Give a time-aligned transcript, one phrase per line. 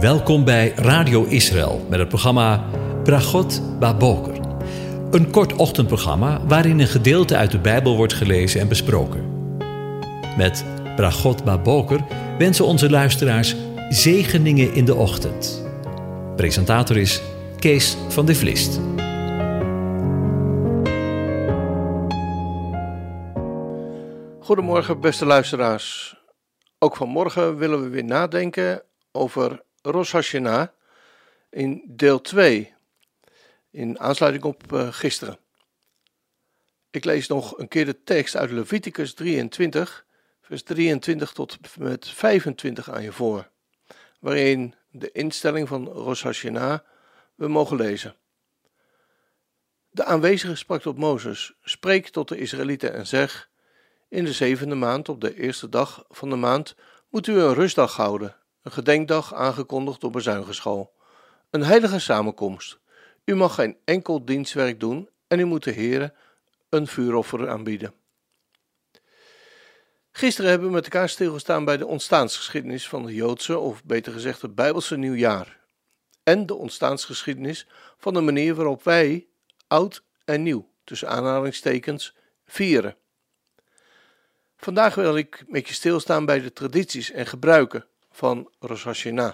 [0.00, 2.64] Welkom bij Radio Israël met het programma
[3.04, 4.40] Bragot Baboker.
[5.10, 9.24] Een kort ochtendprogramma waarin een gedeelte uit de Bijbel wordt gelezen en besproken.
[10.36, 10.64] Met
[10.96, 12.00] Bragot Baboker
[12.38, 13.56] wensen onze luisteraars
[13.88, 15.66] zegeningen in de ochtend.
[16.36, 17.22] Presentator is
[17.58, 18.80] Kees van de Vlist.
[24.40, 26.16] Goedemorgen, beste luisteraars.
[26.78, 28.82] Ook vanmorgen willen we weer nadenken
[29.12, 30.68] over Rosh Hashanah
[31.50, 32.74] in deel 2,
[33.70, 35.38] in aansluiting op uh, gisteren.
[36.90, 40.06] Ik lees nog een keer de tekst uit Leviticus 23,
[40.40, 43.50] vers 23 tot met 25 aan je voor,
[44.20, 46.78] waarin de instelling van Rosh Hashanah
[47.34, 48.16] we mogen lezen.
[49.90, 53.50] De aanwezige sprak tot Mozes: Spreek tot de Israëlieten en zeg:
[54.08, 56.74] In de zevende maand, op de eerste dag van de maand,
[57.08, 58.36] moet u een rustdag houden
[58.66, 60.94] een gedenkdag aangekondigd op een zuigerschool.
[61.50, 62.78] Een heilige samenkomst.
[63.24, 66.14] U mag geen enkel dienstwerk doen en u moet de Heere
[66.68, 67.94] een vuuroffer aanbieden.
[70.12, 74.42] Gisteren hebben we met elkaar stilgestaan bij de ontstaansgeschiedenis van het Joodse, of beter gezegd
[74.42, 75.60] het Bijbelse nieuwjaar.
[76.22, 77.66] En de ontstaansgeschiedenis
[77.98, 79.26] van de manier waarop wij
[79.66, 82.96] oud en nieuw, tussen aanhalingstekens, vieren.
[84.56, 89.32] Vandaag wil ik met je stilstaan bij de tradities en gebruiken van Rosh Hashanah.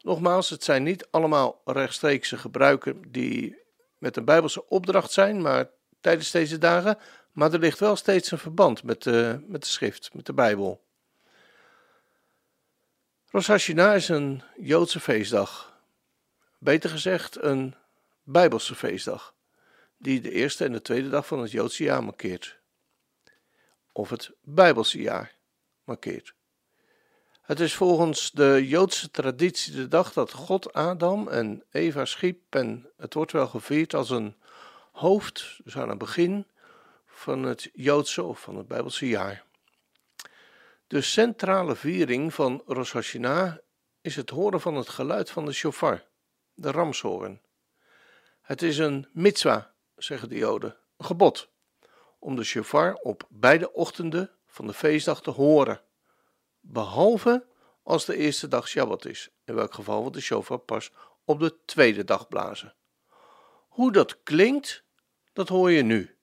[0.00, 3.56] Nogmaals, het zijn niet allemaal rechtstreekse gebruiken die
[3.98, 6.98] met een bijbelse opdracht zijn, maar tijdens deze dagen,
[7.32, 10.84] maar er ligt wel steeds een verband met de, met de schrift, met de Bijbel.
[13.30, 15.80] Rosh Hashanah is een Joodse feestdag,
[16.58, 17.74] beter gezegd een
[18.22, 19.34] Bijbelse feestdag,
[19.96, 22.58] die de eerste en de tweede dag van het Joodse jaar markeert,
[23.92, 25.34] of het Bijbelse jaar
[25.84, 26.36] markeert.
[27.48, 32.90] Het is volgens de Joodse traditie de dag dat God Adam en Eva schiep en
[32.96, 34.36] het wordt wel gevierd als een
[34.92, 36.46] hoofd, dus aan het begin
[37.06, 39.44] van het Joodse of van het Bijbelse jaar.
[40.86, 43.56] De centrale viering van Rosh Hashanah
[44.00, 46.04] is het horen van het geluid van de shofar,
[46.54, 47.40] de ramshoorn.
[48.40, 51.48] Het is een mitzwa, zeggen de Joden, een gebod,
[52.18, 55.86] om de shofar op beide ochtenden van de feestdag te horen
[56.60, 57.46] behalve
[57.82, 60.90] als de eerste dag Shabbat is, in welk geval we de shofar pas
[61.24, 62.74] op de tweede dag blazen.
[63.68, 64.84] Hoe dat klinkt,
[65.32, 66.16] dat hoor je nu.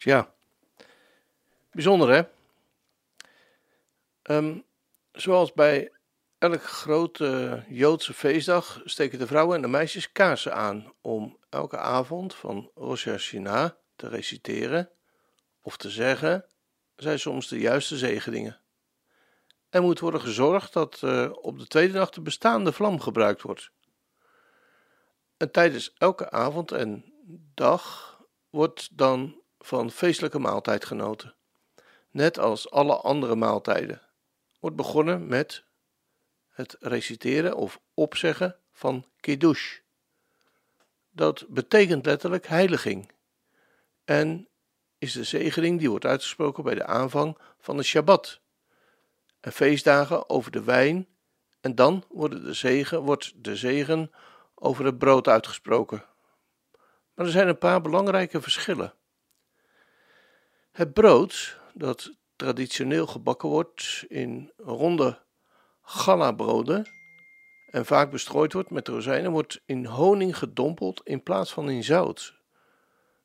[0.00, 0.34] Tja,
[1.72, 2.22] bijzonder hè?
[4.36, 4.64] Um,
[5.12, 5.92] zoals bij
[6.38, 12.34] elke grote Joodse feestdag steken de vrouwen en de meisjes kaarsen aan om elke avond
[12.34, 14.90] van Rosh Hashanah te reciteren
[15.60, 16.46] of te zeggen,
[16.96, 18.60] zijn soms de juiste zegeningen.
[19.68, 23.70] Er moet worden gezorgd dat uh, op de tweede nacht de bestaande vlam gebruikt wordt.
[25.36, 27.12] En tijdens elke avond en
[27.54, 28.18] dag
[28.50, 31.34] wordt dan van feestelijke maaltijd genoten,
[32.10, 34.02] net als alle andere maaltijden
[34.60, 35.64] wordt begonnen met
[36.48, 39.78] het reciteren of opzeggen van kiddush.
[41.10, 43.12] Dat betekent letterlijk heiliging
[44.04, 44.48] en
[44.98, 48.40] is de zegening die wordt uitgesproken bij de aanvang van de Shabbat.
[49.40, 51.08] En feestdagen over de wijn
[51.60, 54.12] en dan wordt de zegen, wordt de zegen
[54.54, 56.04] over het brood uitgesproken.
[57.14, 58.94] Maar er zijn een paar belangrijke verschillen.
[60.70, 65.22] Het brood dat traditioneel gebakken wordt in ronde
[65.82, 66.88] gallabroden
[67.70, 72.34] en vaak bestrooid wordt met rozijnen, wordt in honing gedompeld in plaats van in zout,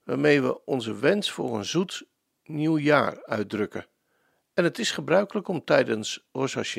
[0.04, 2.08] waarmee we onze wens voor een zoet
[2.44, 3.88] nieuw jaar uitdrukken.
[4.54, 6.76] En het is gebruikelijk om tijdens Rosh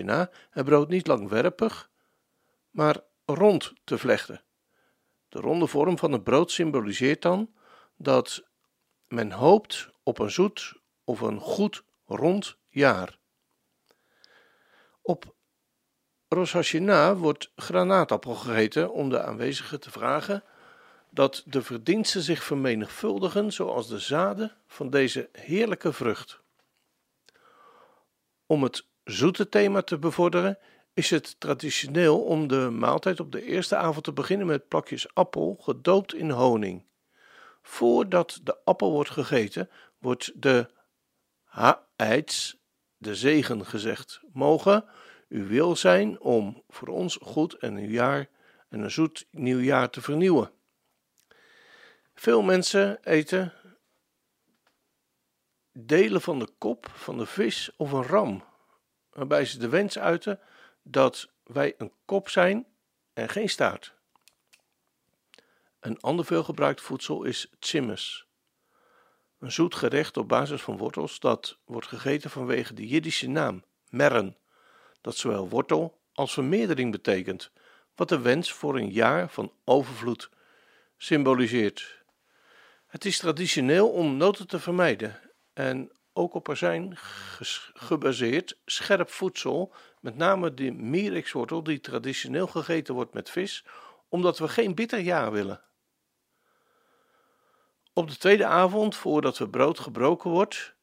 [0.50, 1.90] het brood niet langwerpig,
[2.70, 4.44] maar rond te vlechten.
[5.28, 7.54] De ronde vorm van het brood symboliseert dan
[7.96, 8.44] dat
[9.08, 10.74] men hoopt op een zoet
[11.04, 13.18] of een goed rond jaar.
[15.02, 15.34] Op
[16.28, 20.44] Rosh Hashanah wordt granaatappel gegeten om de aanwezigen te vragen
[21.10, 26.40] dat de verdiensten zich vermenigvuldigen zoals de zaden van deze heerlijke vrucht.
[28.46, 30.58] Om het zoete thema te bevorderen
[30.94, 35.56] is het traditioneel om de maaltijd op de eerste avond te beginnen met plakjes appel
[35.60, 36.84] gedoopt in honing.
[37.62, 40.70] Voordat de appel wordt gegeten, wordt de
[41.44, 42.56] ha'eits,
[42.96, 44.20] de zegen gezegd.
[44.32, 44.84] Mogen
[45.28, 48.28] uw wil zijn om voor ons goed en een jaar
[48.68, 50.50] en een zoet nieuw jaar te vernieuwen.
[52.14, 53.52] Veel mensen eten
[55.72, 58.44] delen van de kop van de vis of een ram,
[59.10, 60.40] waarbij ze de wens uiten
[60.82, 62.66] dat wij een kop zijn
[63.12, 63.94] en geen staart.
[65.80, 68.26] Een ander veelgebruikt voedsel is tsimmes,
[69.38, 74.36] een zoet gerecht op basis van wortels dat wordt gegeten vanwege de Jiddische naam merren,
[75.00, 77.50] dat zowel wortel als vermeerdering betekent,
[77.94, 80.30] wat de wens voor een jaar van overvloed
[80.96, 82.04] symboliseert.
[82.86, 85.20] Het is traditioneel om noten te vermijden
[85.52, 86.92] en ook op azijn
[87.74, 93.64] gebaseerd scherp voedsel, met name de mirekswortel die traditioneel gegeten wordt met vis,
[94.08, 95.60] omdat we geen bitter jaar willen.
[97.98, 100.74] Op de tweede avond, voordat we brood gebroken wordt,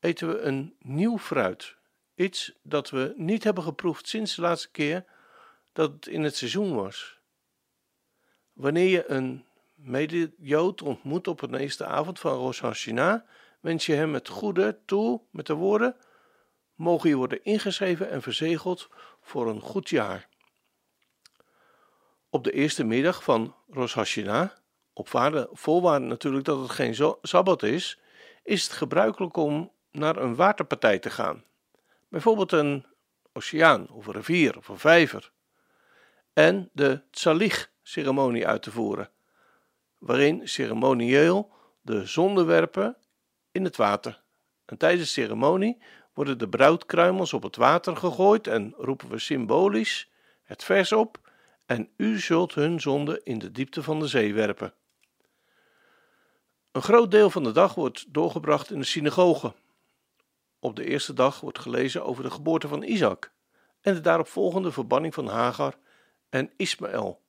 [0.00, 1.76] eten we een nieuw fruit.
[2.14, 5.04] Iets dat we niet hebben geproefd sinds de laatste keer
[5.72, 7.18] dat het in het seizoen was.
[8.52, 9.44] Wanneer je een
[9.74, 13.20] mede-Jood ontmoet op de eerste avond van Rosh Hashanah,
[13.60, 15.96] wens je hem het goede toe met de woorden:
[16.74, 18.88] Mogen je worden ingeschreven en verzegeld
[19.20, 20.28] voor een goed jaar.
[22.28, 24.50] Op de eerste middag van Rosh Hashanah,
[24.92, 25.08] op
[25.52, 28.00] voorwaarde natuurlijk dat het geen sabbat is,
[28.42, 31.44] is het gebruikelijk om naar een waterpartij te gaan.
[32.08, 32.86] Bijvoorbeeld een
[33.32, 35.30] oceaan of een rivier of een vijver.
[36.32, 39.10] En de tsalich-ceremonie uit te voeren,
[39.98, 42.96] waarin ceremonieel de zonde werpen
[43.52, 44.22] in het water.
[44.64, 45.82] En tijdens de ceremonie
[46.14, 50.10] worden de bruidkruimels op het water gegooid en roepen we symbolisch
[50.42, 51.30] het vers op:
[51.66, 54.74] En u zult hun zonde in de diepte van de zee werpen.
[56.72, 59.54] Een groot deel van de dag wordt doorgebracht in de synagoge.
[60.58, 63.32] Op de eerste dag wordt gelezen over de geboorte van Isaac
[63.80, 65.78] en de daaropvolgende verbanning van Hagar
[66.28, 67.22] en Ismaël,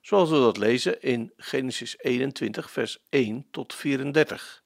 [0.00, 4.64] zoals we dat lezen in Genesis 21, vers 1 tot 34.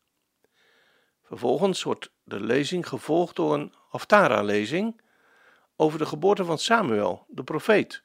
[1.23, 5.01] Vervolgens wordt de lezing gevolgd door een Haftara-lezing
[5.77, 8.03] over de geboorte van Samuel, de profeet,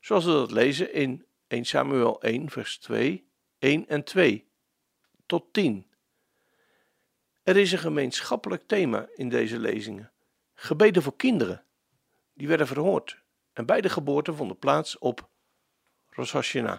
[0.00, 4.46] zoals we dat lezen in 1 Samuel 1, vers 2, 1 en 2
[5.26, 5.86] tot 10.
[7.42, 10.12] Er is een gemeenschappelijk thema in deze lezingen:
[10.54, 11.64] gebeden voor kinderen.
[12.32, 15.28] Die werden verhoord en beide geboorten vonden plaats op
[16.10, 16.78] Rosh Hashanah.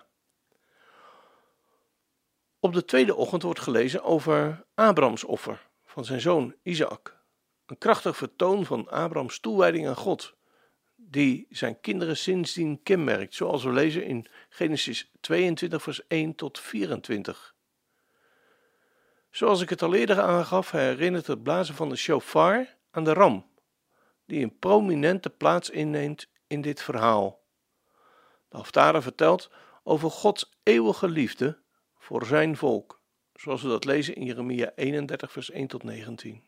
[2.60, 7.18] Op de tweede ochtend wordt gelezen over Abrahams offer van zijn zoon Isaac.
[7.66, 10.36] Een krachtig vertoon van Abrahams toewijding aan God,
[10.96, 17.56] die zijn kinderen sindsdien kenmerkt, zoals we lezen in Genesis 22, vers 1 tot 24.
[19.30, 23.46] Zoals ik het al eerder aangaf, herinnert het blazen van de shofar aan de ram,
[24.26, 27.46] die een prominente plaats inneemt in dit verhaal.
[28.50, 29.52] De Haftara vertelt
[29.84, 31.60] over Gods eeuwige liefde
[31.98, 32.98] voor zijn volk
[33.40, 36.44] zoals we dat lezen in Jeremia 31, vers 1 tot 19.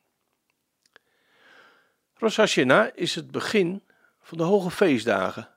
[2.13, 3.83] Rosh Hashanah is het begin
[4.21, 5.49] van de hoge feestdagen,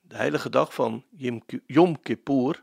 [0.00, 1.04] de heilige dag van
[1.66, 2.62] Yom Kippur,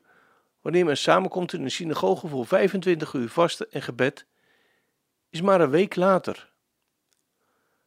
[0.67, 4.25] wanneer men samenkomt in een synagoge voor 25 uur vasten en gebed,
[5.29, 6.51] is maar een week later.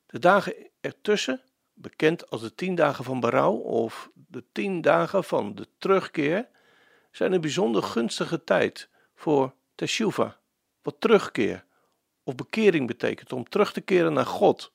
[0.06, 1.42] De dagen ertussen,
[1.74, 6.48] bekend als de tien dagen van berouw of de tien dagen van de terugkeer,
[7.10, 10.38] zijn een bijzonder gunstige tijd voor teshuva,
[10.82, 11.64] wat terugkeer
[12.22, 14.72] of bekering betekent, om terug te keren naar God.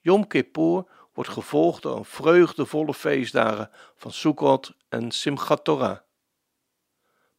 [0.00, 6.03] Yom Kippur wordt gevolgd door een vreugdevolle feestdagen van Sukkot en Simchat Torah.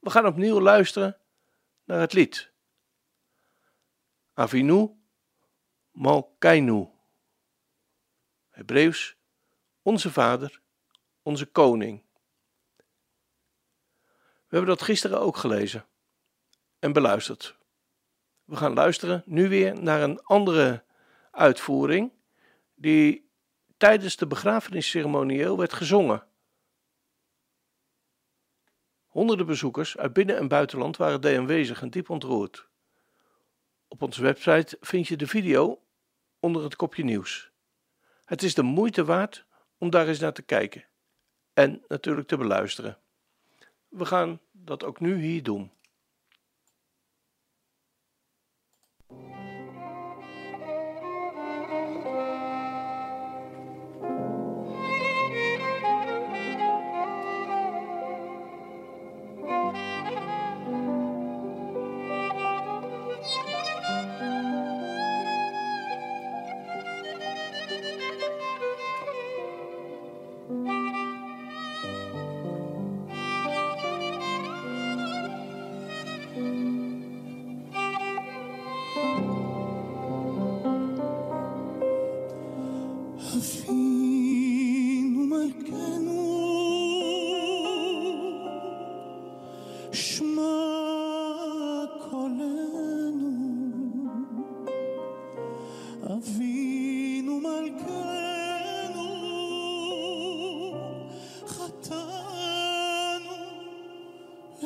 [0.05, 1.17] We gaan opnieuw luisteren
[1.83, 2.51] naar het lied.
[4.33, 4.95] Avinu
[5.91, 6.89] Malkainu.
[8.49, 9.17] Hebreeuws,
[9.81, 10.61] onze Vader,
[11.21, 12.03] onze Koning.
[14.17, 15.85] We hebben dat gisteren ook gelezen
[16.79, 17.57] en beluisterd.
[18.43, 20.83] We gaan luisteren nu weer naar een andere
[21.31, 22.11] uitvoering
[22.75, 23.31] die
[23.77, 26.27] tijdens de begrafenisceremonieel werd gezongen.
[29.15, 32.67] Honderden bezoekers uit binnen- en buitenland waren aanwezig en diep ontroerd.
[33.87, 35.81] Op onze website vind je de video
[36.39, 37.51] onder het kopje nieuws.
[38.25, 39.45] Het is de moeite waard
[39.77, 40.85] om daar eens naar te kijken
[41.53, 42.97] en natuurlijk te beluisteren.
[43.87, 45.71] We gaan dat ook nu hier doen.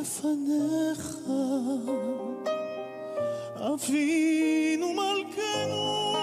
[0.02, 1.18] לפניך.
[3.56, 6.19] אבינו מלכנו,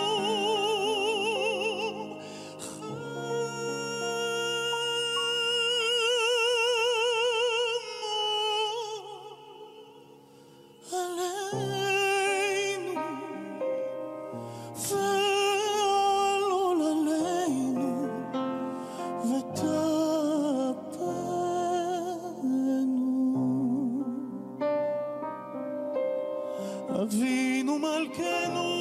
[27.02, 28.75] אבינו מלכנו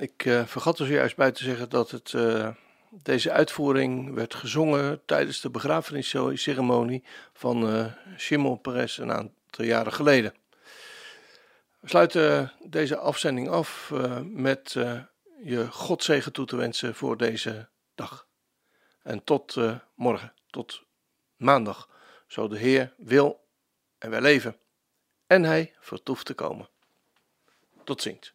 [0.00, 2.48] ik eh, vergat er zojuist bij te zeggen dat het, eh,
[2.90, 10.34] deze uitvoering werd gezongen tijdens de begrafenisceremonie van Peres een aantal jaren geleden.
[11.80, 13.92] We sluiten deze afzending af
[14.24, 14.72] met
[15.42, 18.26] je Godzegen toe te wensen voor deze dag.
[19.02, 19.56] En tot
[19.94, 20.82] morgen, tot
[21.36, 21.88] maandag,
[22.26, 23.44] zo de Heer wil
[23.98, 24.56] en wij leven.
[25.26, 26.68] En Hij vertoeft te komen.
[27.84, 28.34] Tot ziens.